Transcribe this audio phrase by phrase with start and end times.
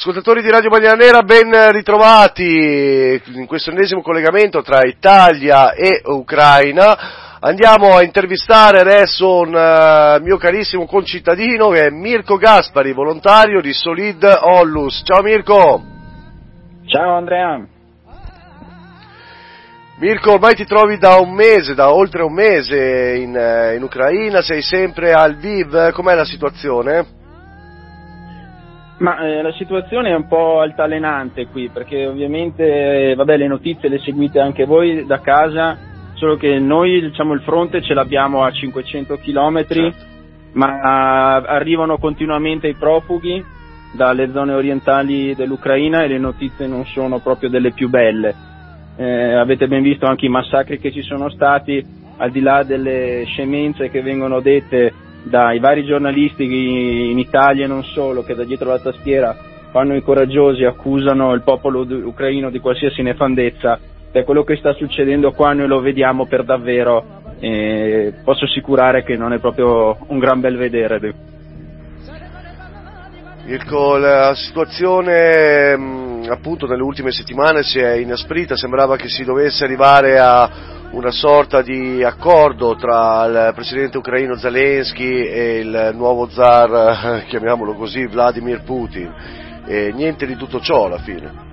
[0.00, 7.38] Ascoltatori di Radio Bandiera Nera, ben ritrovati in questo ennesimo collegamento tra Italia e Ucraina.
[7.38, 13.74] Andiamo a intervistare adesso un uh, mio carissimo concittadino che è Mirko Gaspari, volontario di
[13.74, 15.02] Solid Ollus.
[15.04, 15.82] Ciao Mirko!
[16.86, 17.66] Ciao Andrea!
[19.98, 24.40] Mirko, ormai ti trovi da un mese, da oltre un mese in, eh, in Ucraina,
[24.40, 27.19] sei sempre al Viv, com'è la situazione?
[29.00, 33.88] Ma eh, la situazione è un po' altalenante qui, perché ovviamente eh, vabbè, le notizie
[33.88, 35.78] le seguite anche voi da casa,
[36.14, 40.04] solo che noi diciamo, il fronte ce l'abbiamo a 500 km, certo.
[40.52, 43.42] ma arrivano continuamente i profughi
[43.92, 48.34] dalle zone orientali dell'Ucraina e le notizie non sono proprio delle più belle.
[48.96, 51.82] Eh, avete ben visto anche i massacri che ci sono stati,
[52.18, 54.92] al di là delle scemenze che vengono dette
[55.22, 59.36] dai vari giornalisti in Italia e non solo, che da dietro la tastiera
[59.70, 63.78] fanno i coraggiosi, accusano il popolo ucraino di qualsiasi nefandezza,
[64.10, 67.04] per quello che sta succedendo qua noi lo vediamo per davvero,
[67.38, 71.14] eh, posso assicurare che non è proprio un gran bel vedere.
[73.44, 79.64] Mirko, la situazione mm, appunto nelle ultime settimane si è inasprita, sembrava che si dovesse
[79.64, 87.24] arrivare a una sorta di accordo tra il presidente ucraino Zelensky e il nuovo zar,
[87.28, 89.12] chiamiamolo così, Vladimir Putin.
[89.66, 91.48] E niente di tutto ciò alla fine.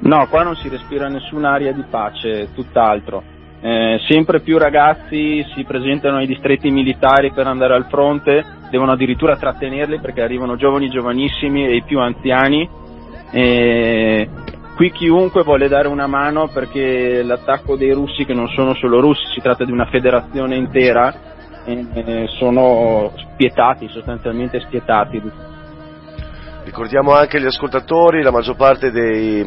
[0.00, 3.22] No, qua non si respira nessun'aria di pace, tutt'altro.
[3.60, 9.36] Eh, sempre più ragazzi si presentano ai distretti militari per andare al fronte, devono addirittura
[9.36, 12.66] trattenerli perché arrivano giovani giovanissimi e i più anziani.
[13.32, 14.28] Eh,
[14.80, 19.24] Qui chiunque vuole dare una mano perché l'attacco dei russi, che non sono solo russi,
[19.34, 21.14] si tratta di una federazione intera,
[21.66, 25.20] eh, sono spietati, sostanzialmente spietati.
[26.64, 29.46] Ricordiamo anche agli ascoltatori, la maggior parte dei,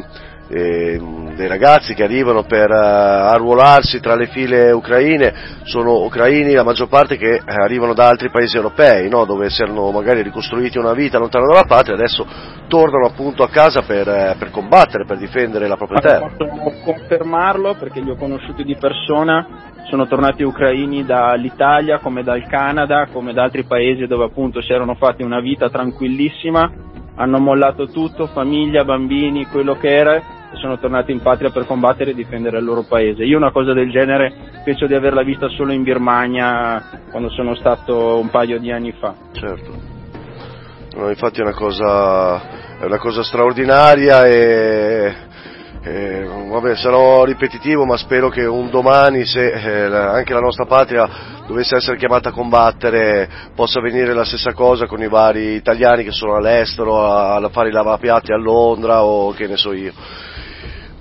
[0.49, 0.99] eh,
[1.35, 5.33] dei ragazzi che arrivano per uh, arruolarsi tra le file ucraine
[5.63, 9.25] sono ucraini, la maggior parte che eh, arrivano da altri paesi europei, no?
[9.25, 12.25] dove si erano magari ricostruiti una vita lontano dalla patria, adesso
[12.67, 16.31] tornano appunto a casa per, eh, per combattere, per difendere la propria terra.
[16.37, 23.07] Posso confermarlo perché li ho conosciuti di persona, sono tornati ucraini dall'Italia come dal Canada,
[23.11, 28.27] come da altri paesi dove appunto si erano fatti una vita tranquillissima, hanno mollato tutto,
[28.27, 32.63] famiglia, bambini, quello che era e sono tornati in patria per combattere e difendere il
[32.63, 33.23] loro paese.
[33.23, 38.19] Io una cosa del genere penso di averla vista solo in Birmania quando sono stato
[38.19, 39.13] un paio di anni fa.
[39.31, 39.91] Certo.
[40.95, 45.15] No, infatti è una cosa, è una cosa straordinaria e,
[45.85, 51.09] e, vabbè, sarò ripetitivo ma spero che un domani se eh, anche la nostra patria
[51.45, 56.11] dovesse essere chiamata a combattere possa avvenire la stessa cosa con i vari italiani che
[56.11, 59.91] sono all'estero a, a fare i lavapiatti a Londra o che ne so io.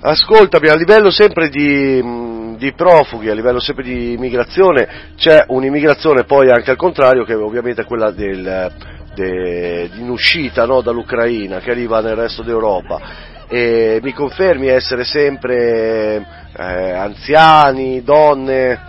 [0.01, 6.49] Ascoltami, a livello sempre di, di, profughi, a livello sempre di immigrazione, c'è un'immigrazione poi
[6.49, 8.69] anche al contrario, che ovviamente è quella del,
[9.15, 13.31] de, in uscita no, dall'Ucraina, che arriva nel resto d'Europa.
[13.55, 16.25] E mi confermi essere sempre
[16.57, 18.79] eh, anziani, donne?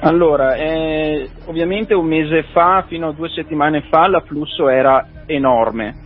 [0.00, 6.02] Allora, eh, ovviamente un mese fa, fino a due settimane fa, l'afflusso era enorme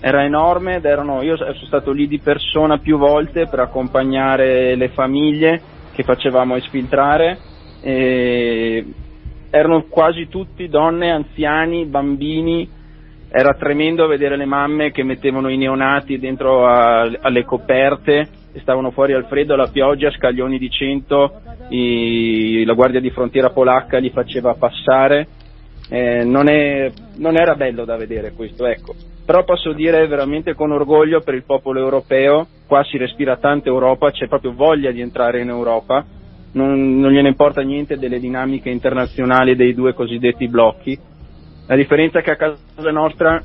[0.00, 4.88] era enorme ed erano, io sono stato lì di persona più volte per accompagnare le
[4.88, 5.60] famiglie
[5.92, 7.38] che facevamo esfiltrare
[7.82, 8.86] e
[9.50, 12.66] erano quasi tutti donne, anziani, bambini,
[13.32, 18.90] era tremendo vedere le mamme che mettevano i neonati dentro a, alle coperte e stavano
[18.90, 24.10] fuori al freddo, alla pioggia, scaglioni di cento, i, la guardia di frontiera polacca li
[24.10, 25.28] faceva passare,
[25.88, 28.94] eh, non, è, non era bello da vedere questo, ecco.
[29.24, 34.10] Però posso dire veramente con orgoglio per il popolo europeo, qua si respira tanta Europa,
[34.10, 36.04] c'è proprio voglia di entrare in Europa,
[36.52, 40.98] non, non gliene importa niente delle dinamiche internazionali dei due cosiddetti blocchi.
[41.70, 43.40] La differenza è che a casa nostra,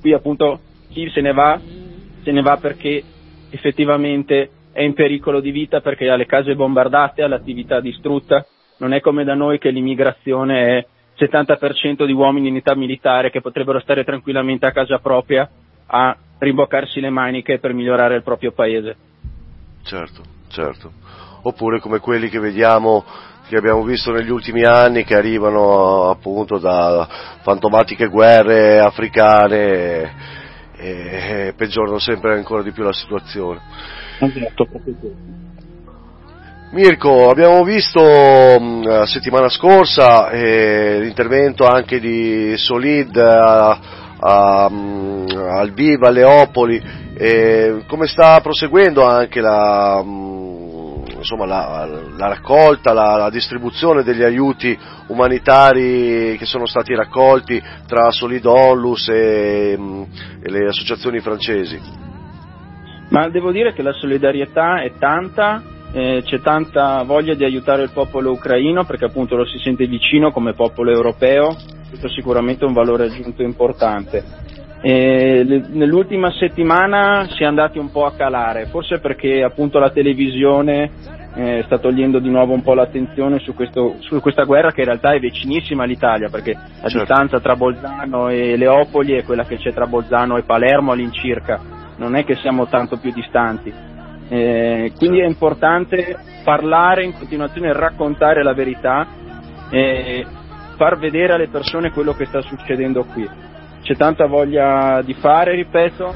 [0.00, 1.60] qui appunto chi se ne va,
[2.22, 3.02] se ne va perché
[3.50, 8.46] effettivamente è in pericolo di vita perché ha le case bombardate, ha l'attività distrutta,
[8.78, 10.86] non è come da noi che l'immigrazione è
[11.18, 15.46] 70% di uomini in età militare che potrebbero stare tranquillamente a casa propria
[15.84, 18.96] a rimboccarsi le maniche per migliorare il proprio paese.
[19.82, 20.92] Certo, certo.
[21.42, 23.04] Oppure come quelli che vediamo
[23.54, 27.06] che abbiamo visto negli ultimi anni che arrivano appunto da
[27.42, 30.12] fantomatiche guerre africane
[30.76, 33.60] e, e peggiorano sempre ancora di più la situazione.
[34.18, 35.42] Esatto, proprio questo.
[36.72, 43.78] Mirko, abbiamo visto la settimana scorsa eh, l'intervento anche di Solid a,
[44.18, 46.82] a, al Viva, a Leopoli,
[47.16, 50.02] e come sta proseguendo anche la,
[51.24, 54.78] insomma, la, la raccolta, la, la, distribuzione degli aiuti
[55.08, 60.02] umanitari che sono stati raccolti tra Solidonlus e, mm,
[60.42, 61.80] e le associazioni francesi?
[63.08, 65.62] Ma devo dire che la solidarietà è tanta,
[65.92, 70.30] eh, c'è tanta voglia di aiutare il popolo ucraino perché appunto lo si sente vicino
[70.30, 71.56] come popolo europeo,
[71.88, 74.44] questo è sicuramente un valore aggiunto importante.
[74.86, 80.90] E nell'ultima settimana si è andati un po' a calare, forse perché appunto la televisione
[81.36, 84.88] eh, sta togliendo di nuovo un po' l'attenzione su, questo, su, questa guerra che in
[84.88, 86.98] realtà è vicinissima all'Italia, perché la certo.
[86.98, 91.58] distanza tra Bolzano e Leopoli è quella che c'è tra Bolzano e Palermo all'incirca,
[91.96, 93.72] non è che siamo tanto più distanti.
[94.28, 96.14] Eh, quindi è importante
[96.44, 99.06] parlare in continuazione, raccontare la verità
[99.70, 100.26] e
[100.76, 103.52] far vedere alle persone quello che sta succedendo qui
[103.84, 106.14] c'è tanta voglia di fare, ripeto,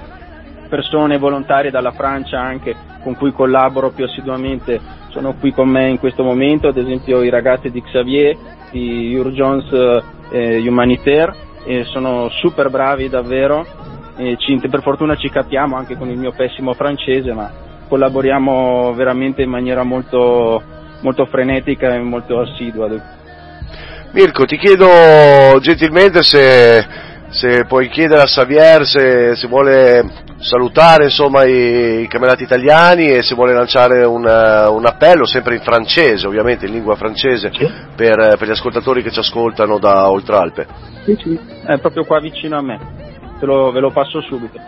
[0.71, 4.81] persone volontarie dalla Francia anche con cui collaboro più assiduamente
[5.11, 8.37] sono qui con me in questo momento, ad esempio i ragazzi di Xavier,
[8.71, 11.35] di Urgence eh, Humanitaire,
[11.65, 13.67] e sono super bravi davvero,
[14.17, 17.51] ci, per fortuna ci capiamo anche con il mio pessimo francese, ma
[17.87, 20.63] collaboriamo veramente in maniera molto,
[21.03, 22.89] molto frenetica e molto assidua.
[24.13, 31.45] Mirko, ti chiedo gentilmente se se puoi chiedere a Xavier se, se vuole salutare insomma,
[31.45, 36.67] i, i, camerati italiani e se vuole lanciare un, un, appello, sempre in francese, ovviamente
[36.67, 37.67] in lingua francese, sì.
[37.97, 40.67] per, per, gli ascoltatori che ci ascoltano da Oltralpe.
[41.05, 42.79] Sì, sì, è proprio qua vicino a me,
[43.41, 44.61] ve lo, ve lo passo subito.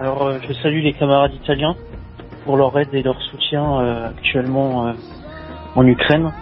[0.00, 1.74] Alors, euh, je salue les camarades italiens
[2.44, 4.92] pour leur aide et leur soutien euh, actuellement euh,
[5.74, 6.32] en Ukraine.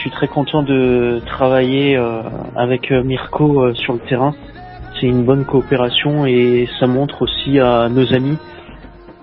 [0.00, 2.22] Je suis très content de travailler euh,
[2.56, 4.34] avec euh, Mirko euh, sur le terrain.
[4.98, 8.38] C'est une bonne coopération et ça montre aussi à nos amis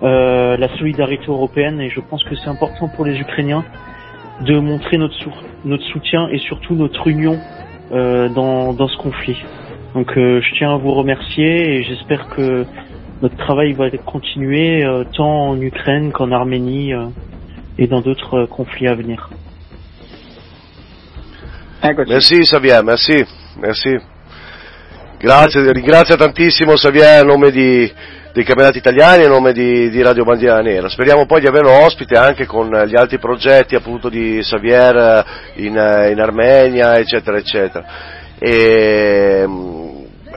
[0.00, 3.64] la solidarité européenne et je pense que c'est important pour les Ukrainiens
[4.46, 5.16] de montrer notre,
[5.92, 7.40] soutien et surtout notre union
[7.90, 9.42] dans, dans ce conflit.
[9.94, 12.64] Donc je tiens à vous remercier et j'espère que
[13.20, 14.86] notre travail va continuer
[15.16, 16.92] tant en Ukraine qu'en Arménie
[17.78, 19.28] et dans d'autres conflits à venir.
[21.80, 22.10] Eccoci.
[22.10, 23.26] Merci Xavier, merci,
[23.56, 23.96] merci.
[25.18, 27.92] Grazie, ringrazio tantissimo Xavier a nome di,
[28.32, 30.88] dei camerati italiani e a nome di, di, Radio Bandiera Nera.
[30.88, 36.20] Speriamo poi di averlo ospite anche con gli altri progetti appunto di Xavier in, in
[36.20, 37.84] Armenia, eccetera, eccetera.
[38.38, 39.44] E,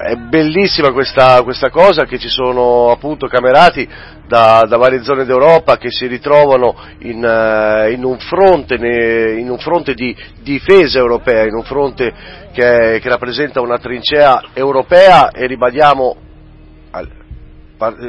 [0.01, 3.88] è bellissima questa, questa, cosa che ci sono appunto camerati
[4.27, 9.59] da, da varie zone d'Europa che si ritrovano in, uh, in, un, fronte, in un,
[9.59, 12.13] fronte, di difesa europea, in un fronte
[12.51, 16.15] che, che rappresenta una trincea europea e ribadiamo,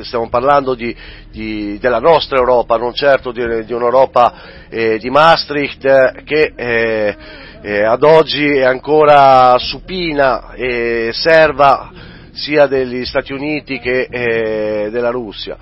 [0.03, 0.95] stiamo parlando di,
[1.31, 4.35] di, della nostra Europa, non certo di, di un'Europa
[4.69, 7.17] eh, di Maastricht che eh,
[7.65, 11.93] eh, ad oggi è ancora supina e serva
[12.33, 15.57] sia degli Stati Uniti che eh, della Russia.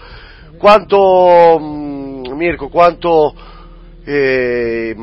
[0.56, 3.34] Quanto, mh, mm, Mirko, quanto
[4.02, 4.96] eh,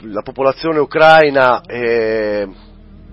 [0.00, 2.48] la popolazione ucraina eh,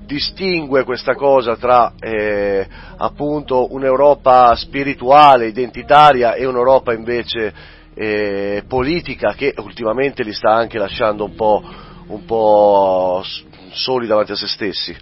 [0.08, 2.68] distingue questa cosa tra eh,
[2.98, 7.54] appunto un'Europa spirituale, identitaria e un'Europa invece
[7.94, 13.22] eh, politica che ultimamente li sta anche lasciando un po' un po'
[13.72, 14.96] soli davanti a se stessi?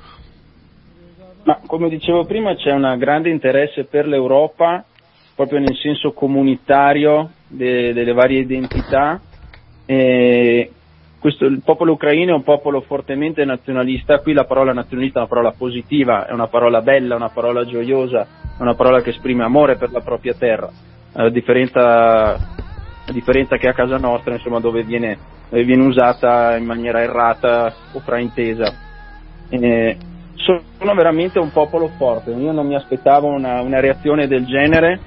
[1.43, 4.83] Ma come dicevo prima c'è un grande interesse per l'Europa,
[5.35, 9.19] proprio nel senso comunitario de, delle varie identità.
[9.85, 10.71] E
[11.19, 15.29] questo, il popolo ucraino è un popolo fortemente nazionalista, qui la parola nazionalista è una
[15.29, 18.21] parola positiva, è una parola bella, una parola gioiosa,
[18.57, 20.69] è una parola che esprime amore per la propria terra,
[21.13, 22.55] a differenza,
[23.05, 27.99] a differenza che a casa nostra, insomma, dove viene viene usata in maniera errata o
[27.99, 28.73] fraintesa.
[29.49, 29.97] Eh,
[30.35, 34.99] sono veramente un popolo forte, io non mi aspettavo una, una, reazione del genere,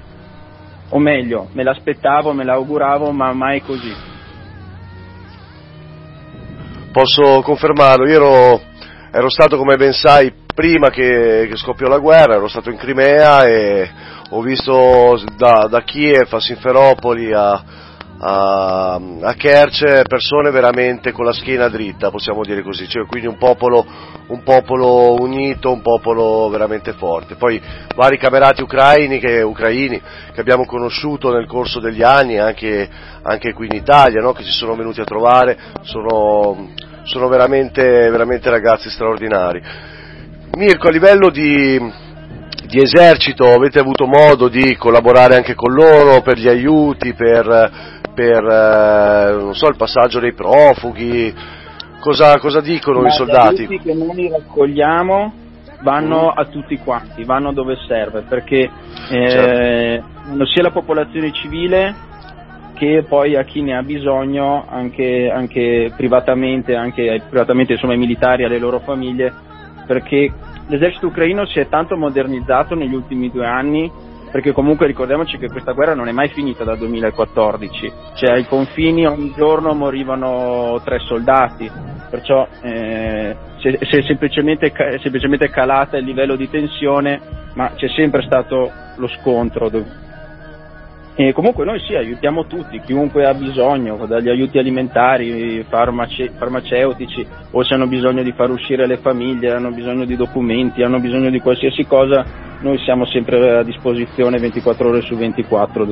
[0.89, 3.93] o meglio, me l'aspettavo, me l'auguravo, ma mai così.
[6.91, 8.61] Posso confermarlo, io ero,
[9.11, 13.45] ero stato come ben sai prima che, che, scoppiò la guerra, ero stato in Crimea
[13.45, 13.89] e
[14.29, 17.63] ho visto da, da Kiev a Sinferopoli a,
[18.17, 23.37] a, a Kerch persone veramente con la schiena dritta, possiamo dire così, cioè, quindi un
[23.37, 23.85] popolo,
[24.27, 27.35] un popolo, unito, un popolo veramente forte.
[27.35, 27.61] Poi
[27.95, 30.01] vari camerati ucraini che, ucraini
[30.33, 32.87] che abbiamo conosciuto nel corso degli anni, anche,
[33.21, 34.33] anche qui in Italia, no?
[34.33, 36.69] che ci sono venuti a trovare, sono,
[37.03, 39.61] sono veramente, veramente ragazzi straordinari.
[40.55, 41.77] Mirko, a livello di,
[42.65, 48.43] di esercito avete avuto modo di collaborare anche con loro per gli aiuti, per, per
[48.43, 51.33] eh, so, il passaggio dei profughi?
[51.99, 53.65] Cosa, cosa dicono Ma i soldati?
[53.65, 55.33] Aiuti che noi raccogliamo
[55.81, 58.69] vanno a tutti quanti, vanno dove serve, perché
[59.09, 60.45] eh, certo.
[60.45, 61.93] sia la popolazione civile
[62.73, 68.43] che poi a chi ne ha bisogno anche, anche privatamente, anche privatamente insomma, ai militari,
[68.43, 69.33] alle loro famiglie,
[69.85, 70.31] perché
[70.67, 73.91] l'esercito ucraino si è tanto modernizzato negli ultimi due anni
[74.35, 79.05] perché comunque ricordiamoci che questa guerra non è mai finita dal 2014, cioè ai confini
[79.05, 81.71] ogni giorno morivano tre soldati,
[82.09, 87.21] perciò eh, si è semplicemente, semplicemente calata il livello di tensione,
[87.53, 89.69] ma c'è sempre stato lo scontro
[91.17, 97.63] e comunque noi sì, aiutiamo tutti, chiunque ha bisogno, dagli aiuti alimentari, farmace- farmaceutici, o
[97.63, 101.39] se hanno bisogno di far uscire le famiglie, hanno bisogno di documenti, hanno bisogno di
[101.39, 102.25] qualsiasi cosa,
[102.59, 105.87] noi siamo sempre a disposizione 24 ore su 24.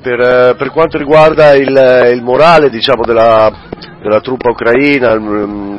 [0.00, 3.50] Per, eh, per quanto riguarda il, il morale diciamo, della,
[4.00, 5.16] della, truppa ucraina,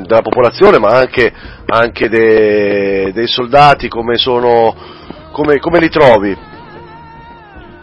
[0.02, 1.32] della popolazione, ma anche,
[1.68, 4.76] anche de, dei soldati, come, sono,
[5.32, 6.54] come, come li trovi?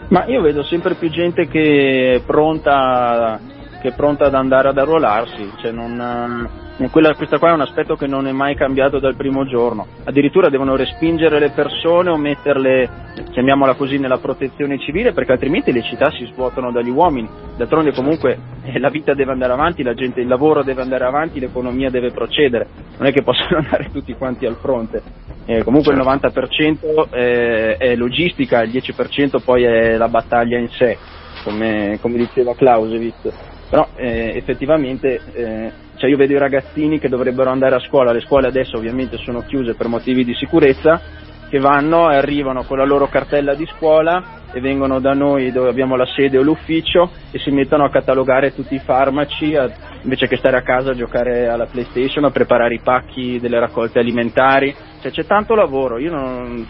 [0.09, 3.39] Ma io vedo sempre più gente che è pronta,
[3.83, 6.49] che è pronta ad andare ad arruolarsi, cioè non,
[6.89, 10.47] quella, questa qua è un aspetto che non è mai cambiato dal primo giorno, addirittura
[10.47, 12.89] devono respingere le persone o metterle,
[13.31, 18.39] chiamiamola così, nella protezione civile perché altrimenti le città si svuotano dagli uomini, d'altronde comunque
[18.63, 22.11] eh, la vita deve andare avanti, la gente, il lavoro deve andare avanti, l'economia deve
[22.11, 22.65] procedere,
[22.97, 25.01] non è che possono andare tutti quanti al fronte.
[25.45, 26.09] Eh, comunque certo.
[26.09, 30.97] il 90% è, è, logistica, il 10% poi è la battaglia in sé,
[31.43, 33.51] come, come diceva Clausewitz.
[33.73, 38.19] Però eh, effettivamente eh, cioè io vedo i ragazzini che dovrebbero andare a scuola, le
[38.19, 41.01] scuole adesso ovviamente sono chiuse per motivi di sicurezza,
[41.49, 45.69] che vanno e arrivano con la loro cartella di scuola e vengono da noi dove
[45.69, 49.67] abbiamo la sede o l'ufficio e si mettono a catalogare tutti i farmaci a,
[50.03, 53.97] invece che stare a casa a giocare alla PlayStation, a preparare i pacchi delle raccolte
[53.97, 54.71] alimentari.
[55.01, 56.63] Cioè, c'è tanto lavoro, non,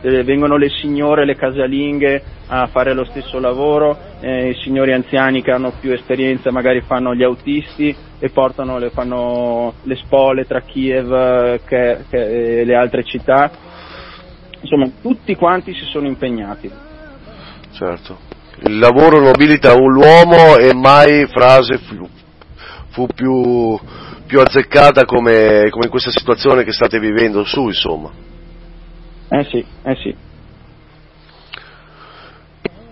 [0.00, 5.42] eh, vengono le signore, le casalinghe a fare lo stesso lavoro, eh, i signori anziani
[5.42, 10.60] che hanno più esperienza magari fanno gli autisti e portano le, fanno le spole tra
[10.62, 13.68] Kiev che, che, e le altre città
[14.60, 16.70] insomma tutti quanti si sono impegnati.
[17.72, 18.18] Certo,
[18.64, 22.08] il lavoro nobilita l'uomo e mai frase fu,
[22.90, 23.78] fu più,
[24.26, 28.28] più, azzeccata come, come in questa situazione che state vivendo su, insomma.
[29.32, 30.12] Eh sì, eh sì.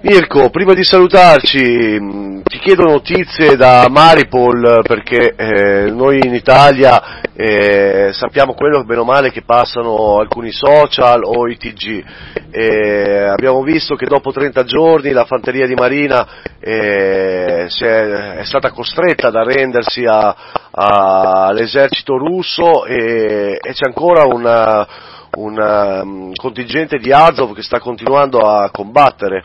[0.03, 7.21] Mirko, prima di salutarci, mm, ti chiedo notizie da Maripol perché eh, noi in Italia
[7.35, 12.05] eh, sappiamo quello bene o male che passano alcuni social o i TG.
[12.53, 16.25] Eh, abbiamo visto che dopo 30 giorni la fanteria di Marina
[16.61, 20.05] eh, è, è, stata costretta ad arrendersi
[20.71, 24.87] all'esercito russo e, e c'è ancora una,
[25.37, 29.45] un um, contingente di Azov che sta continuando a combattere.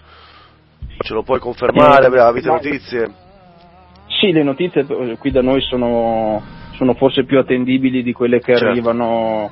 [0.99, 2.07] Ce lo puoi confermare?
[2.07, 3.13] Eh, Avete notizie?
[4.07, 4.85] Sì, le notizie
[5.17, 6.41] qui da noi sono,
[6.75, 8.67] sono forse più attendibili di quelle che, certo.
[8.67, 9.49] arrivano,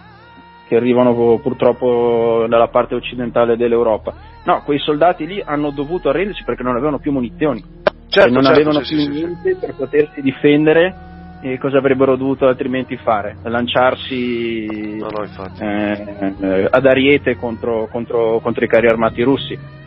[0.68, 4.14] che arrivano purtroppo dalla parte occidentale dell'Europa.
[4.44, 7.64] No, quei soldati lì hanno dovuto arrendersi perché non avevano più munizioni,
[8.08, 9.58] certo, non certo, avevano sì, più sì, niente sì.
[9.60, 11.11] per potersi difendere
[11.42, 13.38] e cosa avrebbero dovuto altrimenti fare?
[13.44, 15.28] Lanciarsi no, no,
[15.60, 19.80] eh, ad ariete contro, contro, contro i carri armati russi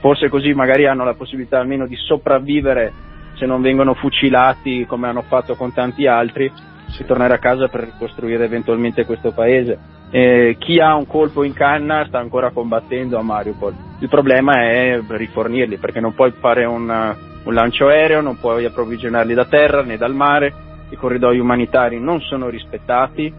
[0.00, 2.92] forse così magari hanno la possibilità almeno di sopravvivere
[3.34, 6.50] se non vengono fucilati come hanno fatto con tanti altri,
[6.88, 9.78] si tornare a casa per ricostruire eventualmente questo paese.
[10.10, 13.74] Eh, chi ha un colpo in canna sta ancora combattendo a Mariupol.
[14.00, 17.14] Il problema è rifornirli perché non puoi fare un,
[17.44, 20.52] un lancio aereo, non puoi approvvigionarli da terra né dal mare,
[20.90, 23.32] i corridoi umanitari non sono rispettati.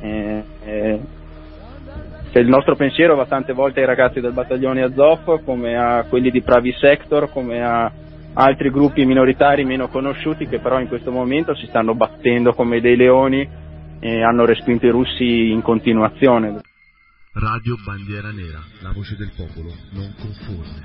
[0.00, 1.00] Eh, eh,
[2.32, 6.42] il nostro pensiero va tante volte ai ragazzi del battaglione Azov, come a quelli di
[6.42, 7.90] Pravi Sector, come a
[8.34, 12.96] altri gruppi minoritari meno conosciuti che però in questo momento si stanno battendo come dei
[12.96, 13.48] leoni
[13.98, 16.60] e hanno respinto i russi in continuazione.
[17.32, 20.84] Radio Bandiera Nera, la voce del popolo non conforme.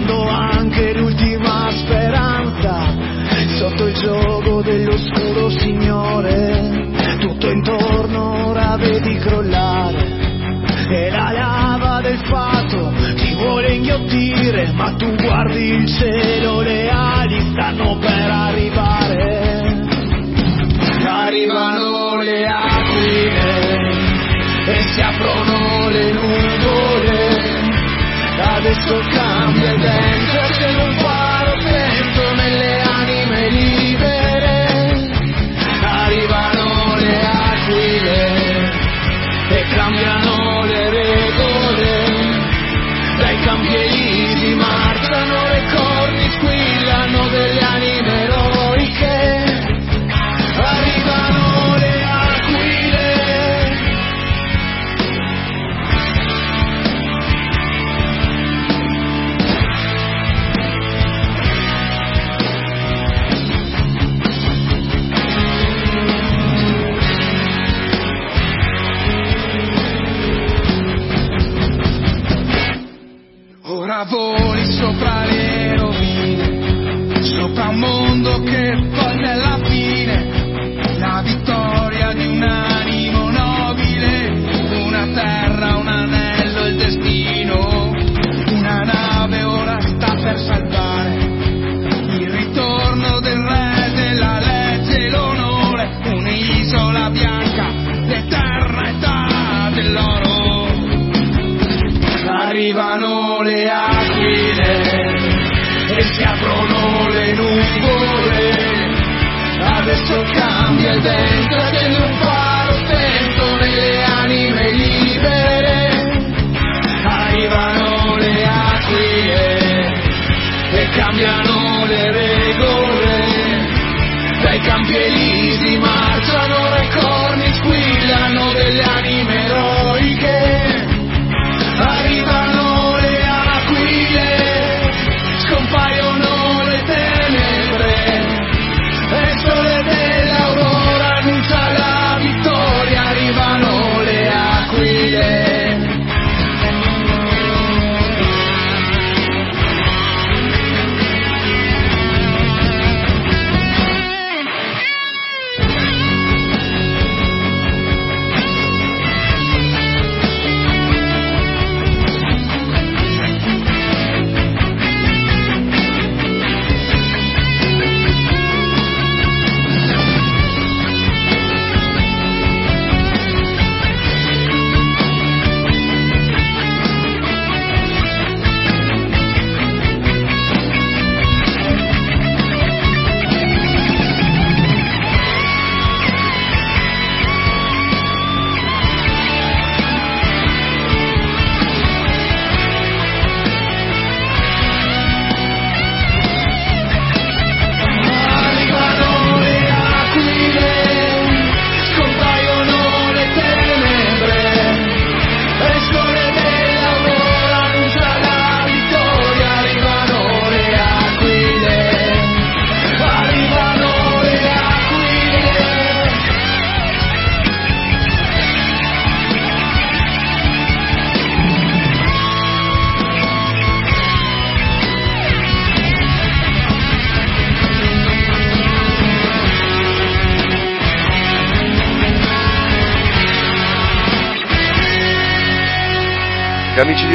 [0.00, 2.96] quando anche l'ultima speranza.
[3.58, 6.88] Sotto il gioco dell'oscuro Signore,
[7.18, 10.18] tutto intorno ora vedi crollare.
[10.88, 17.52] E la lava del fato ti vuole inghiottire, ma tu guardi il cielo, le ali
[17.52, 19.88] stanno per arrivare.
[21.04, 23.78] Arrivano le aquile
[24.66, 27.38] e si aprono le nuvole,
[28.42, 29.79] adesso cambia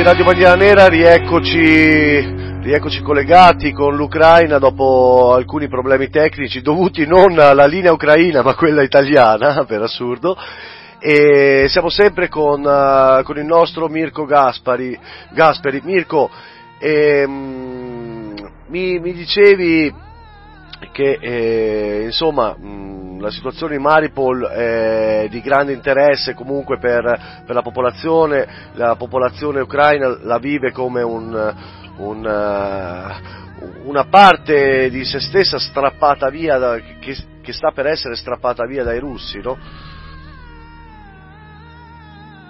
[0.06, 7.66] Radio Bandiera Nera, rieccoci, rieccoci collegati con l'Ucraina dopo alcuni problemi tecnici dovuti non alla
[7.66, 10.38] linea ucraina ma quella italiana, per assurdo.
[11.00, 14.96] E siamo sempre con, eh, con il nostro Mirko Gaspari.
[15.32, 15.82] Gasperi.
[15.84, 16.30] Mirko,
[16.78, 18.36] ehm,
[18.68, 19.92] mi, mi dicevi
[20.92, 27.56] che eh, insomma mh, la situazione in Maripol è di grande interesse comunque per, per
[27.56, 31.56] la popolazione, la popolazione ucraina la vive come un,
[31.98, 38.16] un, eh, una parte di se stessa strappata via, da, che, che sta per essere
[38.16, 39.58] strappata via dai russi, no?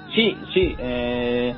[0.09, 1.55] Sì, sì, eh,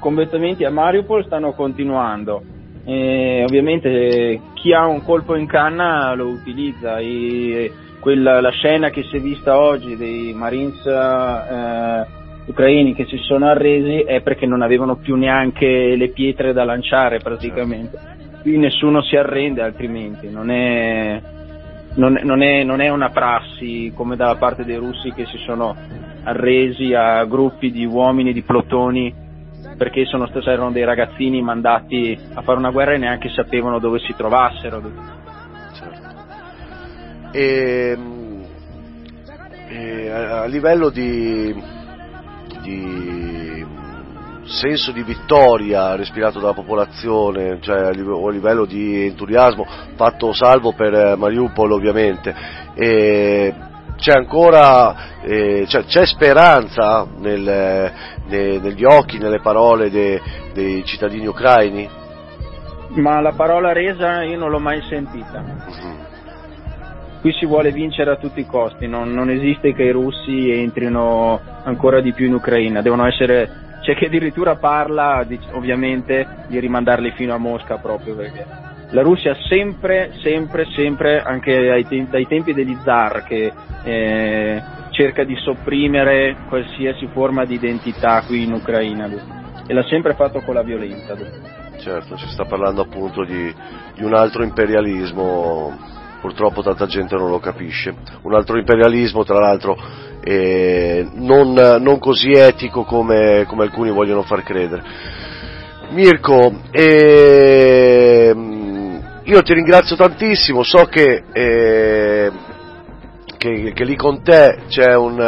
[0.00, 2.61] combattimenti a Mariupol stanno continuando.
[2.84, 6.98] Eh, ovviamente chi ha un colpo in canna lo utilizza.
[7.00, 12.06] I, quella, la scena che si è vista oggi dei Marines eh,
[12.46, 17.18] ucraini che si sono arresi è perché non avevano più neanche le pietre da lanciare
[17.18, 17.98] praticamente.
[18.42, 21.20] Qui nessuno si arrende altrimenti, non è,
[21.94, 25.76] non, non, è, non è, una prassi come dalla parte dei russi che si sono
[26.24, 29.14] arresi a gruppi di uomini, di plotoni,
[29.76, 34.14] perché sono, erano dei ragazzini mandati a fare una guerra e neanche sapevano dove si
[34.16, 34.82] trovassero.
[35.74, 36.10] Certo.
[37.32, 37.98] E,
[39.68, 41.54] e a livello di,
[42.62, 43.66] di
[44.44, 50.72] senso di vittoria respirato dalla popolazione, cioè a livello, a livello di entusiasmo, fatto salvo
[50.72, 52.34] per Mariupol ovviamente.
[52.74, 53.70] E
[54.02, 57.92] c'è ancora eh, c'è, c'è, speranza nel,
[58.26, 60.20] ne, negli occhi, nelle parole de,
[60.52, 61.88] dei cittadini ucraini?
[62.94, 65.38] Ma la parola resa io non l'ho mai sentita.
[65.38, 66.10] Uh-huh.
[67.20, 71.40] Qui si vuole vincere a tutti i costi, non, non esiste che i russi entrino
[71.62, 77.12] ancora di più in Ucraina, devono essere c'è chi addirittura parla di, ovviamente di rimandarli
[77.12, 82.76] fino a Mosca proprio perché la Russia sempre, sempre, sempre, anche te- dai tempi degli
[82.84, 83.52] zar che
[83.84, 89.08] eh, cerca di sopprimere qualsiasi forma di identità qui in Ucraina
[89.66, 91.16] e l'ha sempre fatto con la violenza.
[91.78, 93.52] Certo, si sta parlando appunto di,
[93.94, 95.76] di un altro imperialismo,
[96.20, 99.76] purtroppo tanta gente non lo capisce, un altro imperialismo tra l'altro
[100.22, 104.82] eh, non, non, così etico come, come, alcuni vogliono far credere.
[105.90, 108.32] Mirko, eh,
[109.24, 112.32] io ti ringrazio tantissimo, so che, eh,
[113.38, 115.18] che, che lì con te c'è un,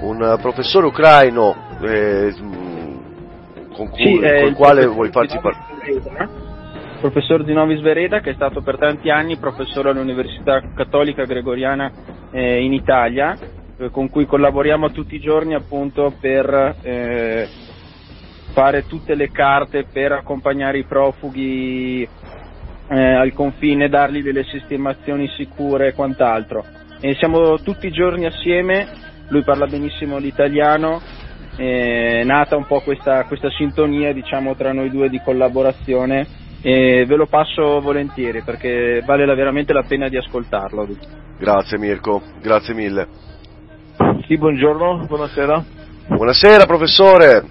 [0.00, 2.34] un professore ucraino eh,
[3.74, 6.50] con, cui, sì, con il quale vuoi farci parlare
[7.00, 11.90] professor di Novis Vereda che è stato per tanti anni professore all'Università Cattolica Gregoriana
[12.30, 13.36] eh, in Italia
[13.76, 17.48] eh, con cui collaboriamo tutti i giorni appunto per eh,
[18.52, 22.08] fare tutte le carte per accompagnare i profughi
[22.92, 26.64] eh, al confine, dargli delle sistemazioni sicure e quant'altro.
[27.00, 28.86] E siamo tutti i giorni assieme,
[29.28, 31.00] lui parla benissimo l'italiano,
[31.56, 37.16] è nata un po' questa, questa sintonia diciamo, tra noi due di collaborazione e ve
[37.16, 40.86] lo passo volentieri perché vale veramente la pena di ascoltarlo.
[41.38, 43.08] Grazie Mirko, grazie mille.
[44.26, 45.64] Sì, buongiorno, buonasera.
[46.08, 47.44] Buonasera professore.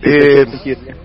[0.00, 1.00] E...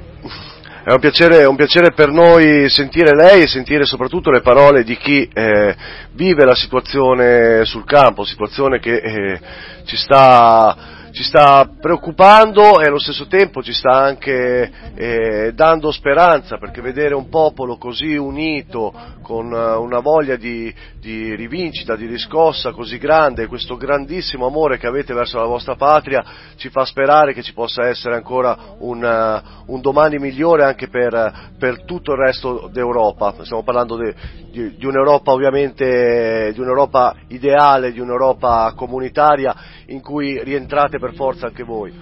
[0.87, 4.85] È un, piacere, è un, piacere, per noi sentire lei e sentire soprattutto le parole
[4.85, 5.75] di chi eh,
[6.13, 9.39] vive la situazione sul campo, situazione che eh,
[9.83, 16.59] ci sta ci sta preoccupando e allo stesso tempo ci sta anche eh, dando speranza
[16.59, 22.71] perché vedere un popolo così unito con eh, una voglia di, di, rivincita, di riscossa
[22.71, 26.23] così grande, questo grandissimo amore che avete verso la vostra patria
[26.55, 31.51] ci fa sperare che ci possa essere ancora un, uh, un domani migliore anche per,
[31.57, 33.33] per, tutto il resto d'Europa.
[33.41, 34.13] Stiamo parlando di,
[34.51, 39.55] di, di un'Europa ovviamente, di un'Europa ideale, di un'Europa comunitaria
[39.87, 41.93] in cui rientrate per forza anche voi.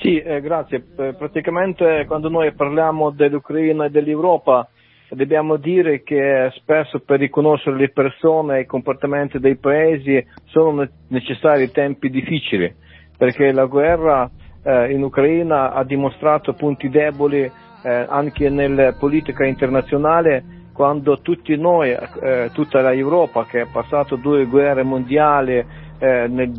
[0.00, 0.84] Sì, eh, grazie.
[1.16, 4.68] Praticamente quando noi parliamo dell'Ucraina e dell'Europa
[5.10, 11.70] dobbiamo dire che spesso per riconoscere le persone e i comportamenti dei paesi sono necessari
[11.70, 12.74] tempi difficili,
[13.16, 14.28] perché la guerra
[14.62, 21.90] eh, in Ucraina ha dimostrato punti deboli eh, anche nella politica internazionale quando tutti noi,
[21.90, 25.64] eh, tutta l'Europa che ha passato due guerre mondiali
[25.98, 26.52] eh, nel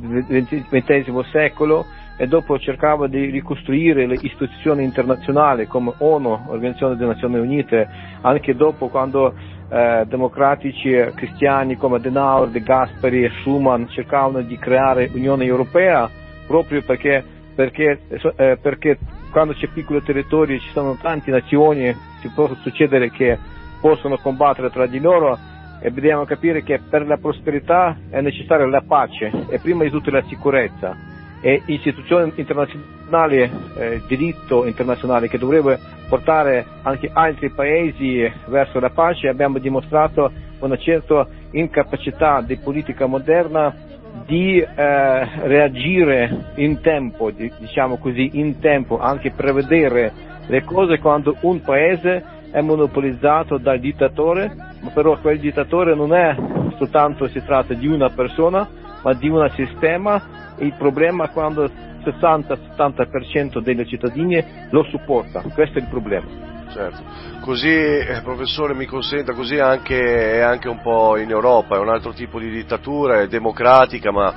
[0.67, 1.85] XX secolo
[2.17, 7.87] e dopo cercava di ricostruire le istituzioni internazionali come ONU, Organizzazione delle Nazioni Unite,
[8.21, 9.35] anche dopo quando
[9.69, 16.09] eh, democratici cristiani come Adenauer, De Gasperi e Schuman cercavano di creare Unione Europea
[16.47, 17.99] proprio perché, perché,
[18.35, 18.97] eh, perché
[19.29, 23.37] quando c'è piccolo territorio ci sono tante nazioni, ci può succedere che
[23.79, 25.37] possono combattere tra di loro
[25.79, 30.09] e dobbiamo capire che per la prosperità è necessaria la pace e prima di tutto
[30.09, 30.95] la sicurezza.
[31.39, 39.27] E istituzioni internazionali, eh, diritto internazionale che dovrebbe portare anche altri paesi verso la pace,
[39.27, 43.85] abbiamo dimostrato una certa incapacità di politica moderna
[44.25, 50.11] di eh, reagire in tempo, di, diciamo così, in tempo, anche prevedere
[50.47, 56.35] le cose quando un paese è monopolizzato dal dittatore, ma però quel dittatore non è
[56.77, 58.67] soltanto si tratta di una persona,
[59.01, 60.55] ma di un sistema.
[60.57, 61.69] Il problema è quando
[62.03, 66.45] 60-70% dei cittadini lo supporta, questo è il problema.
[66.69, 67.01] Certo,
[67.41, 71.89] così eh, professore mi consenta, così anche, è anche un po' in Europa, è un
[71.89, 74.33] altro tipo di dittatura, è democratica, ma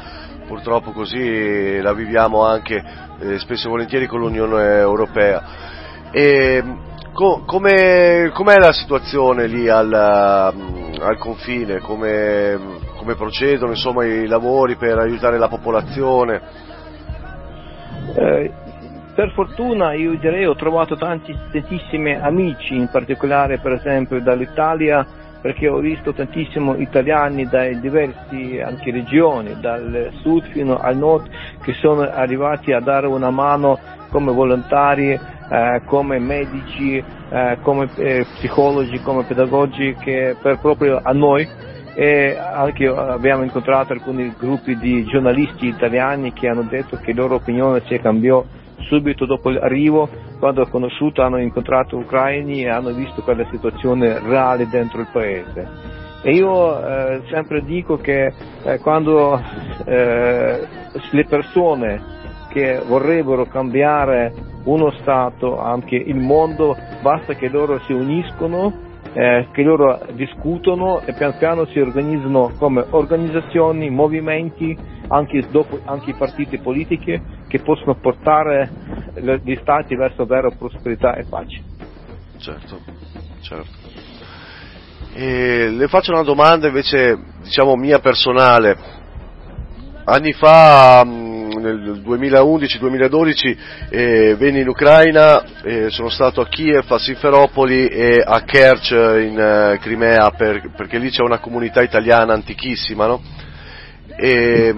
[0.46, 2.82] purtroppo così la viviamo anche
[3.18, 5.42] eh, spesso e volentieri con l'Unione Europea.
[6.12, 6.62] E,
[7.12, 11.78] co- com'è, com'è, la situazione lì al, al confine?
[11.80, 12.58] Come,
[12.96, 16.40] come procedono insomma, i lavori per aiutare la popolazione?
[18.14, 18.52] Eh,
[19.14, 25.06] per fortuna io direi ho trovato tanti, tantissimi amici, in particolare per esempio dall'Italia,
[25.40, 31.28] perché ho visto tantissimi italiani dai diversi anche regioni, dal sud fino al nord,
[31.62, 33.78] che sono arrivati a dare una mano
[34.10, 35.18] come volontari,
[35.50, 41.46] eh, come medici, eh, come eh, psicologi, come pedagogi, che per proprio a noi
[41.94, 47.34] e anche abbiamo incontrato alcuni gruppi di giornalisti italiani che hanno detto che la loro
[47.34, 48.44] opinione si cambiò
[48.82, 50.08] subito dopo l'arrivo,
[50.38, 55.68] quando hanno conosciuto, hanno incontrato ucraini e hanno visto quella situazione reale dentro il paese.
[56.22, 58.32] E io eh, sempre dico che
[58.62, 59.40] eh, quando
[59.84, 60.66] eh,
[61.10, 62.02] le persone
[62.50, 64.32] che vorrebbero cambiare
[64.64, 71.12] uno Stato, anche il mondo, basta che loro si uniscono eh, che loro discutono e
[71.14, 74.76] pian piano si organizzano come organizzazioni, movimenti,
[75.08, 78.70] anche, dopo, anche partiti politici che possono portare
[79.42, 81.60] gli stati verso vera prosperità e pace.
[82.38, 82.78] Certo,
[83.40, 83.88] certo.
[85.12, 88.98] E le faccio una domanda invece, diciamo, mia personale.
[90.04, 91.04] Anni fa
[91.60, 93.56] nel 2011-2012
[93.90, 99.38] eh, venni in Ucraina, eh, sono stato a Kiev, a Simferopoli e a Kerch in
[99.38, 103.06] eh, Crimea per, perché lì c'è una comunità italiana antichissima.
[103.06, 103.20] No?
[104.16, 104.74] E,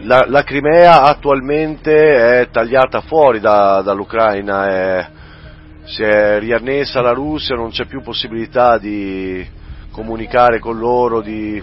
[0.00, 5.06] la, la, Crimea attualmente è tagliata fuori da, dall'Ucraina, è,
[5.84, 9.46] si è riannessa alla Russia, non c'è più possibilità di
[9.90, 11.62] comunicare con loro, di,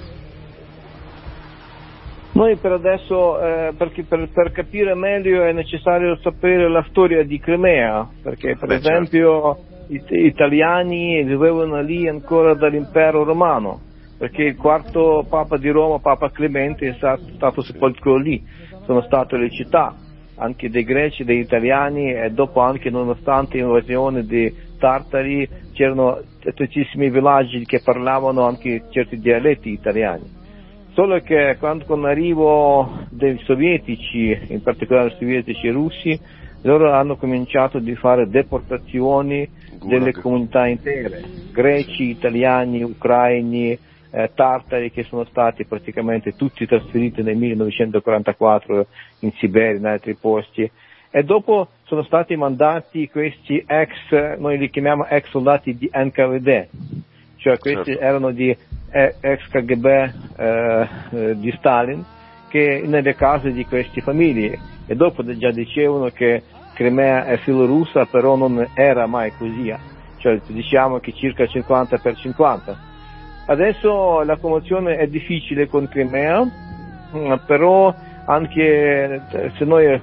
[2.35, 7.39] noi per adesso, eh, perché per, per, capire meglio è necessario sapere la storia di
[7.39, 10.15] Crimea, perché per Beh, esempio certo.
[10.15, 13.79] gli italiani vivevano lì ancora dall'impero romano,
[14.17, 16.93] perché il quarto Papa di Roma, Papa Clemente, è
[17.35, 18.43] stato sepolto lì,
[18.83, 19.95] sono state le città,
[20.35, 26.21] anche dei greci, degli italiani e dopo anche nonostante l'invasione di tartari c'erano
[26.53, 30.43] tantissimi villaggi che parlavano anche certi dialetti italiani.
[30.95, 36.19] Solo che quando con l'arrivo dei sovietici, in particolare sovietici e russi,
[36.61, 39.45] loro hanno cominciato a fare deportazioni
[39.83, 43.77] delle comunità intere, greci, italiani, ucraini,
[44.09, 48.87] eh, tartari che sono stati praticamente tutti trasferiti nel 1944
[49.19, 50.71] in Siberia, in altri posti
[51.11, 56.67] e dopo sono stati mandati questi ex, noi li chiamiamo ex soldati di NKVD,
[57.35, 58.01] cioè questi certo.
[58.01, 58.55] erano di
[58.95, 62.03] ex KGB eh, eh, di Stalin
[62.47, 68.35] che nelle case di queste famiglie e dopo già dicevano che Crimea è filorussa però
[68.35, 69.73] non era mai così,
[70.17, 72.77] cioè diciamo che circa 50 per 50.
[73.47, 76.43] Adesso la commozione è difficile con Crimea,
[77.15, 77.93] mm, però
[78.25, 79.21] anche
[79.57, 80.01] se noi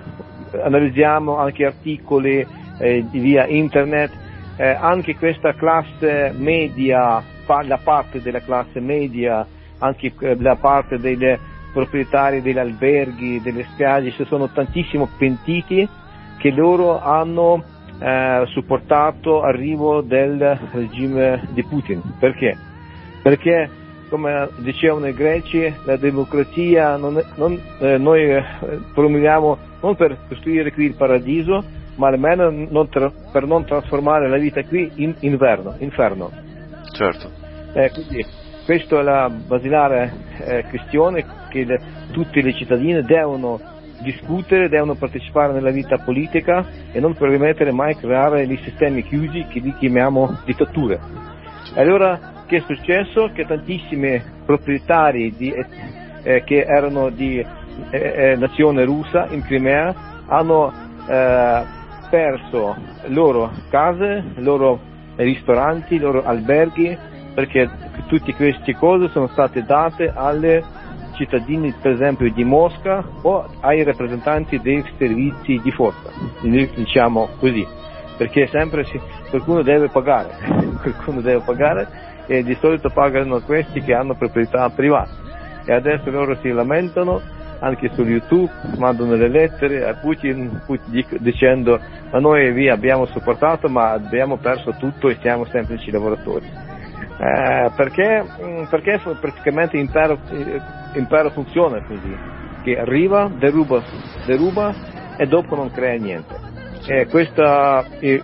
[0.63, 2.47] analizziamo anche articoli
[2.79, 4.13] eh, via internet,
[4.57, 7.23] eh, anche questa classe media
[7.65, 9.47] la parte della classe media,
[9.79, 11.39] anche eh, la parte dei
[11.73, 15.89] proprietari degli alberghi, delle spiagge, ci sono tantissimi pentiti
[16.39, 17.63] che loro hanno
[17.99, 22.03] eh, supportato l'arrivo del regime di Putin.
[22.19, 22.57] Perché?
[23.23, 23.71] Perché,
[24.09, 28.45] come dicevano i greci, la democrazia non è, non, eh, noi eh,
[28.93, 31.63] promuoviamo non per costruire qui il paradiso,
[31.97, 36.31] ma almeno non tra, per non trasformare la vita qui in inverno, inferno.
[36.93, 37.31] Certo.
[37.75, 38.25] Eh, quindi
[38.65, 41.81] questa è la basilare eh, questione che le,
[42.13, 43.61] tutti i cittadini devono
[44.03, 49.47] discutere, devono partecipare nella vita politica e non permettere mai di creare dei sistemi chiusi
[49.49, 51.01] che li chiamiamo dittature.
[51.75, 53.31] Allora che è successo?
[53.33, 55.55] Che tantissimi proprietari di,
[56.23, 57.47] eh, che erano di eh,
[57.91, 59.95] eh, nazione russa in Crimea
[60.27, 60.73] hanno
[61.09, 61.63] eh,
[62.11, 66.97] perso le loro case, loro ristoranti, i loro alberghi,
[67.35, 67.69] perché
[68.07, 70.63] tutte queste cose sono state date ai
[71.15, 76.11] cittadini per esempio di Mosca o ai rappresentanti dei servizi di forza,
[76.43, 77.67] diciamo così,
[78.17, 80.31] perché sempre si, qualcuno deve pagare,
[80.81, 81.89] qualcuno deve pagare
[82.27, 85.21] e di solito pagano questi che hanno proprietà private.
[85.65, 87.21] E adesso loro si lamentano
[87.63, 90.61] anche su YouTube, mandano le lettere a Putin,
[91.19, 96.45] dicendo ma noi vi abbiamo supportato ma abbiamo perso tutto e siamo semplici lavoratori.
[96.45, 100.19] Eh, perché, mm, perché praticamente l'impero,
[100.93, 102.17] l'impero funziona così,
[102.65, 103.81] che arriva, deruba,
[104.27, 104.75] deruba
[105.17, 106.35] e dopo non crea niente.
[106.85, 108.21] E questa, eh,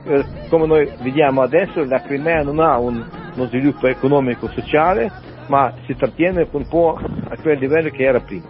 [0.48, 3.05] come noi vediamo adesso, la Crimea non ha un,
[3.37, 5.12] uno sviluppo economico-sociale,
[5.46, 8.46] ma si trattiene un po' a quel livello che era prima.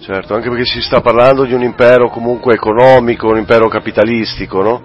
[0.00, 4.82] Certo, anche perché si sta parlando di un impero comunque economico, un impero capitalistico, no?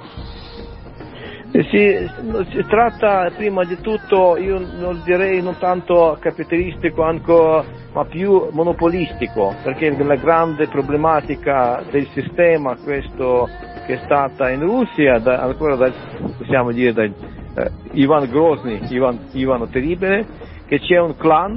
[1.52, 8.04] Eh, si, si, tratta prima di tutto, io non direi non tanto capitalistico, anche, ma
[8.04, 13.48] più monopolistico, perché la grande problematica del sistema, questo
[13.86, 15.94] che è stata in Russia, da, ancora da,
[16.38, 20.26] possiamo dire da eh, Ivan Grozny, Ivan, Ivano Terribile,
[20.68, 21.52] che c'è un clan,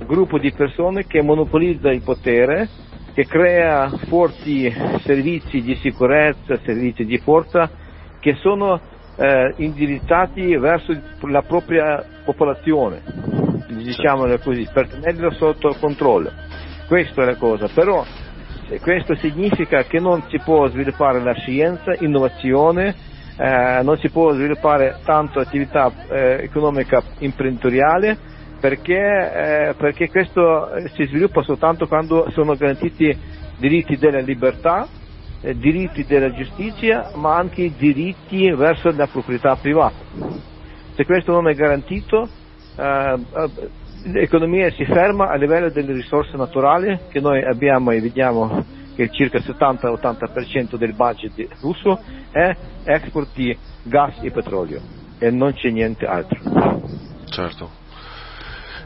[0.00, 2.68] un gruppo di persone che monopolizza il potere,
[3.12, 7.70] che crea forti servizi di sicurezza, servizi di forza,
[8.20, 8.80] che sono
[9.16, 13.02] eh, indirizzati verso la propria popolazione,
[13.68, 16.30] diciamolo così, per tenerla sotto controllo.
[16.86, 18.04] Questa è la cosa, però
[18.80, 22.94] questo significa che non si può sviluppare la scienza, innovazione,
[23.36, 28.28] eh, non si può sviluppare tanto attività eh, economica imprenditoriale
[28.60, 33.16] perché, eh, perché questo si sviluppa soltanto quando sono garantiti
[33.58, 34.86] diritti della libertà,
[35.40, 39.98] eh, diritti della giustizia, ma anche diritti verso la proprietà privata.
[40.94, 42.28] Se questo non è garantito,
[42.76, 43.70] eh, eh,
[44.04, 49.38] l'economia si ferma a livello delle risorse naturali che noi abbiamo e vediamo che circa
[49.38, 54.80] il 70-80% del budget russo è export di gas e petrolio
[55.18, 56.38] e non c'è niente altro.
[57.26, 57.79] Certo.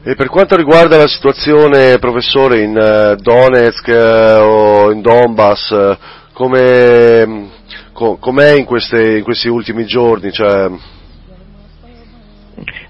[0.07, 5.97] E per quanto riguarda la situazione, professore, in uh, Donetsk uh, o in Donbass, uh,
[6.35, 7.49] come,
[7.95, 10.31] co- com'è in, queste, in, questi ultimi giorni?
[10.31, 10.71] Cioè...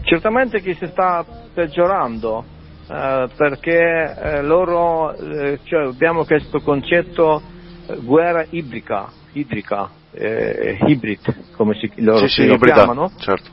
[0.03, 1.25] Certamente che si sta
[1.55, 2.45] peggiorando,
[2.89, 7.41] eh, perché eh, loro, eh, cioè abbiamo questo concetto
[7.87, 13.51] eh, guerra ibrica, idrica, eh, hybrid, come si, loro sì, si sì, chiamano, certo.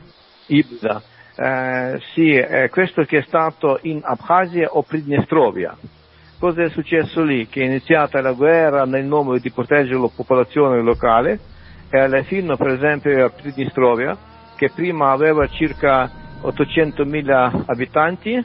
[0.47, 1.03] ibrida.
[1.41, 5.75] Eh, sì, questo che è stato in Abkhazia o Pridnestrovia.
[6.37, 7.47] Cosa è successo lì?
[7.47, 11.39] Che è iniziata la guerra nel nome di proteggere la popolazione locale
[11.89, 14.15] e alla fine, per esempio, a Pridnestrovia,
[14.55, 16.07] che prima aveva circa
[16.43, 18.39] 800.000 abitanti,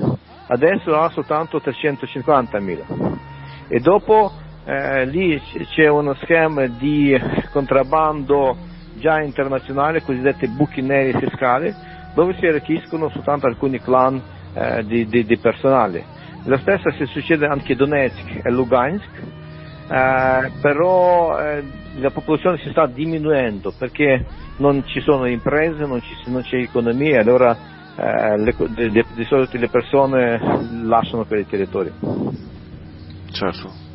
[0.47, 3.19] adesso ha soltanto 350.000.
[3.69, 4.33] E dopo
[4.65, 5.39] eh, lì
[5.75, 7.15] c'è uno schema di
[7.53, 8.57] contrabbando
[8.95, 11.75] già internazionale, cosiddette buchi neri fiscali,
[12.17, 14.21] dove si arricchiscono soltanto alcuni clan
[14.55, 19.11] eh, di, di, di personale lo stesso si succede anche a Donetsk e Lugansk,
[19.89, 21.65] eh, però eh,
[21.99, 24.25] la popolazione si sta diminuendo perché
[24.59, 27.57] non ci sono imprese, non, ci, non c'è economia, allora
[27.97, 30.39] eh, le, di, di solito le persone
[30.85, 31.93] lasciano per i territori.
[33.33, 33.86] Certo.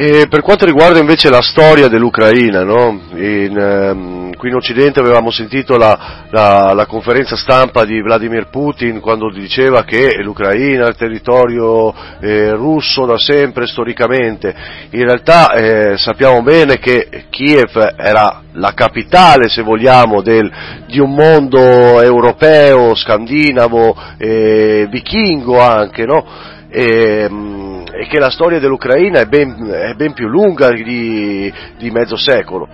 [0.00, 3.00] E per quanto riguarda invece la storia dell'Ucraina, no?
[3.16, 9.00] in, ehm, qui in Occidente avevamo sentito la, la, la, conferenza stampa di Vladimir Putin
[9.00, 14.54] quando diceva che l'Ucraina è il territorio eh, russo da sempre, storicamente.
[14.90, 20.48] In realtà eh, sappiamo bene che Kiev era la capitale, se vogliamo, del,
[20.86, 26.24] di un mondo europeo, scandinavo, eh, vichingo anche, no?
[26.70, 27.67] E, ehm,
[27.98, 32.68] e che la storia dell'Ucraina è ben, è ben più lunga di, di, mezzo secolo.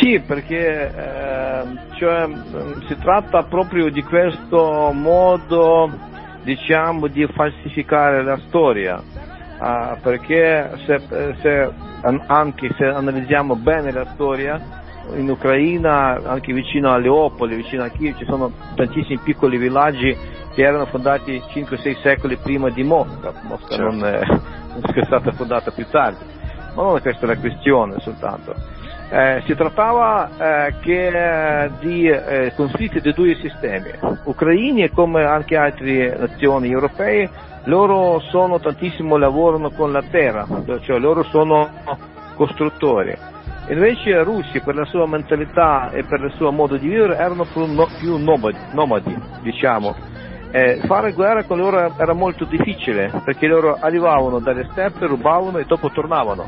[0.00, 1.62] Sì, perché eh,
[1.98, 2.26] cioè,
[2.88, 5.92] si tratta proprio di questo modo
[6.42, 10.98] diciamo, di falsificare la storia, eh, perché se,
[11.42, 11.70] se,
[12.28, 14.58] anche se analizziamo bene la storia,
[15.14, 20.16] in Ucraina, anche vicino a Leopoli, vicino a Kiev, ci sono tantissimi piccoli villaggi
[20.54, 23.84] che erano fondati 5-6 secoli prima di Mosca, Mosca certo.
[23.84, 24.20] non, è,
[24.94, 26.24] è, stata fondata più tardi,
[26.74, 28.54] ma non è questa la questione soltanto.
[29.08, 33.90] Eh, si trattava eh, che, eh, di eh, conflitti di due sistemi,
[34.24, 37.30] ucraini e come anche altre nazioni europee,
[37.64, 40.46] loro sono tantissimo, lavorano con la terra,
[40.80, 41.68] cioè loro sono
[42.34, 43.35] costruttori.
[43.68, 47.44] Invece i russi per la sua mentalità e per il suo modo di vivere erano
[47.44, 50.14] più, no, più nomadi, nomadi, diciamo
[50.56, 55.64] eh, fare guerra con loro era molto difficile perché loro arrivavano dalle steppe, rubavano e
[55.66, 56.46] dopo tornavano.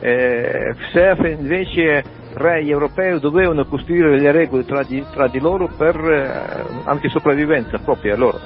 [0.00, 2.02] Eh, se invece
[2.34, 7.78] re europei dovevano costruire le regole tra di, tra di loro per eh, anche sopravvivenza
[7.78, 8.38] propria loro.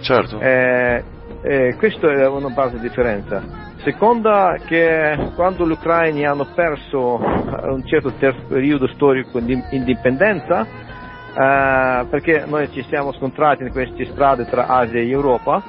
[0.00, 0.38] Certo.
[0.40, 1.02] Eh,
[1.42, 3.61] eh, questa è una base di differenza.
[3.82, 8.12] Seconda che quando gli ucraini hanno perso un certo
[8.48, 15.00] periodo storico di indipendenza, eh, perché noi ci siamo scontrati in queste strade tra Asia
[15.00, 15.62] e Europa,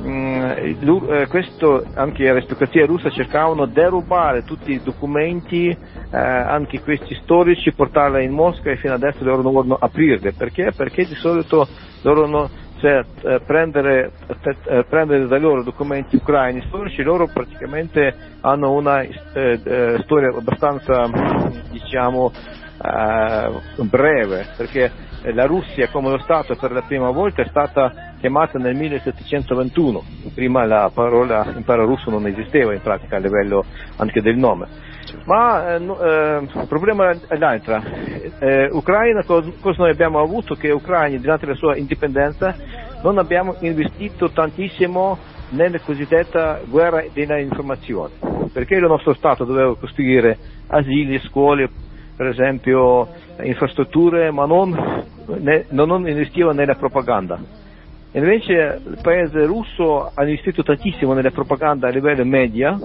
[0.00, 0.44] Mm,
[1.08, 5.76] eh, questo, anche le aristocrazie russe cercavano di derubare tutti i documenti, eh,
[6.16, 10.32] anche questi storici, portarli in Mosca e fino adesso loro non vogliono aprirli.
[10.32, 10.72] Perché?
[10.74, 11.66] Perché di solito
[12.02, 12.48] loro non,
[12.78, 14.12] cioè, eh, prendere,
[14.66, 21.10] eh, prendere, da loro documenti ucraini storici, loro praticamente hanno una eh, eh, storia abbastanza,
[21.70, 22.32] diciamo,
[23.78, 24.90] breve, perché
[25.32, 30.02] la Russia come lo Stato per la prima volta è stata chiamata nel 1721,
[30.34, 33.64] prima la parola impero russo non esisteva in pratica a livello
[33.96, 34.86] anche del nome.
[35.24, 37.82] Ma eh, eh, il problema è l'altro.
[38.40, 40.54] Eh, Ucraina, cosa, cosa noi abbiamo avuto?
[40.54, 42.54] Che Ucraina, durante la sua indipendenza,
[43.02, 45.18] non abbiamo investito tantissimo
[45.50, 48.14] nella cosiddetta guerra dell'informazione,
[48.52, 51.70] perché il nostro Stato doveva costruire asili, scuole,
[52.16, 53.08] per esempio
[53.42, 55.04] infrastrutture, ma non,
[55.38, 57.66] ne, non investiva nella propaganda.
[58.12, 62.78] Invece il paese russo ha investito tantissimo nella propaganda a livello media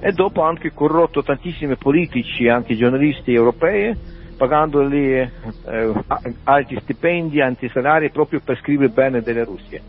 [0.00, 3.96] e dopo ha anche corrotto tantissimi politici, anche giornalisti europei,
[4.36, 5.92] pagandoli eh,
[6.44, 9.80] alti stipendi, alti salari proprio per scrivere bene della Russia.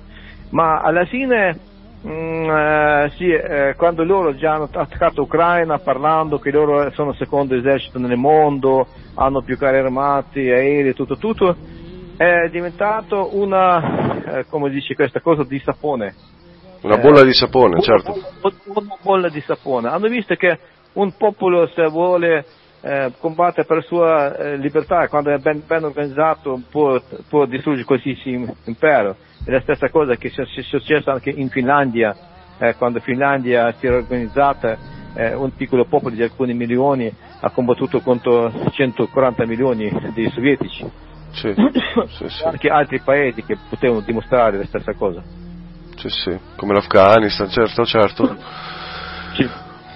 [0.50, 1.74] Ma alla fine
[2.08, 7.16] Mm, eh, sì, eh, quando loro già hanno attaccato l'Ucraina parlando che loro sono il
[7.16, 8.86] secondo esercito nel mondo,
[9.16, 11.56] hanno più carri armati, aerei, tutto tutto,
[12.16, 16.14] è diventato una, eh, come dice questa cosa, di sapone.
[16.82, 18.14] Una bolla di sapone, certo.
[18.66, 19.90] Una, bolla di sapone.
[19.90, 20.60] Hanno visto che
[20.94, 22.46] un popolo se vuole
[22.82, 27.86] eh, combatte per la sua eh, libertà, quando è ben, ben organizzato può, può, distruggere
[27.86, 29.16] qualsiasi impero.
[29.44, 32.16] È la stessa cosa che è successo anche in Finlandia,
[32.60, 34.78] eh, quando Finlandia si era organizzata,
[35.16, 41.05] eh, un piccolo popolo di alcuni milioni ha combattuto contro 140 milioni di sovietici.
[41.36, 41.54] Sì,
[42.18, 42.44] sì, sì.
[42.44, 45.22] Anche altri paesi che potevano dimostrare la stessa cosa.
[45.98, 48.38] Sì, sì, come l'Afghanistan, certo, certo.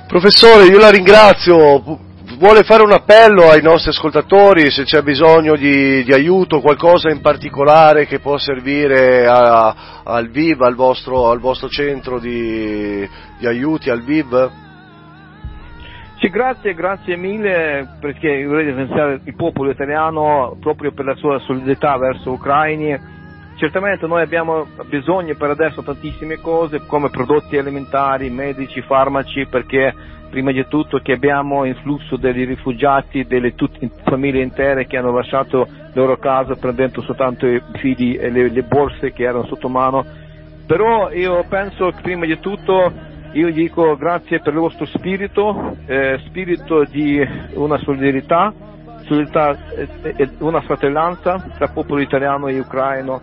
[0.08, 6.04] Professore, io la ringrazio vuole fare un appello ai nostri ascoltatori se c'è bisogno di,
[6.04, 11.68] di aiuto, qualcosa in particolare che può servire a, al VIV, al vostro, al vostro
[11.68, 14.52] centro di, di, aiuti, al VIV?
[16.20, 21.98] Sì, grazie, grazie mille perché vorrei ringraziare il popolo italiano proprio per la sua solidarietà
[21.98, 23.00] verso l'Ucraina.
[23.56, 29.94] Certamente noi abbiamo bisogno per adesso tantissime cose come prodotti alimentari, medici, farmaci perché
[30.30, 35.68] prima di tutto che abbiamo influsso degli rifugiati, delle tut- famiglie intere che hanno lasciato
[35.70, 40.06] le loro case prendendo soltanto i figli e le, le, borse che erano sotto mano.
[40.68, 46.20] Però io penso che prima di tutto io dico grazie per il vostro spirito, eh,
[46.26, 47.24] spirito di
[47.54, 48.52] una solidarietà,
[49.06, 49.58] solidarietà
[50.02, 53.22] e una fratellanza tra popolo italiano e ucraino.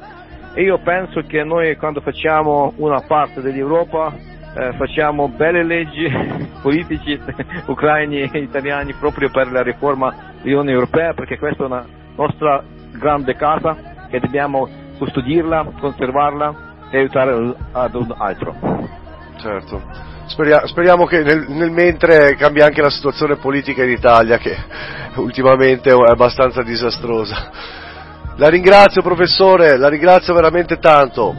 [0.54, 4.14] E io penso che noi quando facciamo una parte dell'Europa
[4.56, 6.08] eh, facciamo belle leggi
[6.62, 7.18] politici
[7.66, 11.84] ucraini e italiani proprio per la riforma dell'Unione Europea perché questa è una
[12.14, 13.76] nostra grande casa
[14.08, 19.04] che dobbiamo custodirla, conservarla e aiutare ad un altro.
[19.38, 19.82] Certo.
[20.26, 24.56] Speriamo, speriamo che nel, nel, mentre cambia anche la situazione politica in Italia che
[25.16, 27.50] ultimamente è abbastanza disastrosa.
[28.36, 31.34] La ringrazio professore, la ringrazio veramente tanto.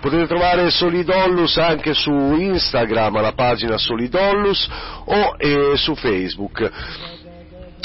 [0.00, 4.68] Potete trovare Solidollus anche su Instagram, la pagina Solidollus
[5.04, 6.70] o eh, su Facebook.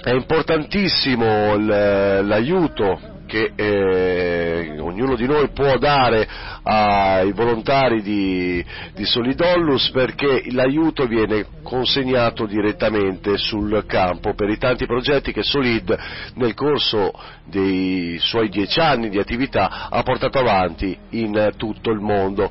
[0.04, 6.26] È importantissimo l'aiuto che eh, ognuno di noi può dare
[6.64, 8.64] ai volontari di,
[8.94, 15.98] di, Solidollus perché l'aiuto viene consegnato direttamente sul campo per i tanti progetti che Solid
[16.36, 17.12] nel corso
[17.44, 22.50] dei suoi dieci anni di attività ha portato avanti in tutto il mondo.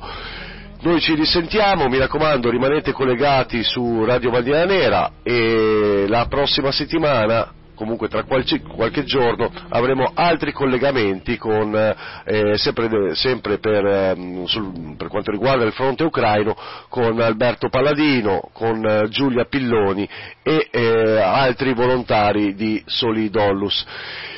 [0.81, 7.63] Noi ci risentiamo, mi raccomando rimanete collegati su Radio Bandiera Nera e la prossima settimana
[7.75, 14.15] comunque tra qualche, qualche, giorno avremo altri collegamenti con, eh, sempre, sempre per, eh,
[14.45, 16.55] sul, per, quanto riguarda il fronte ucraino
[16.89, 20.09] con Alberto Palladino, con eh, Giulia Pilloni
[20.41, 23.85] e eh, altri volontari di Solidollus.